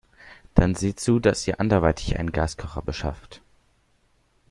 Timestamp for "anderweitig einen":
1.59-2.31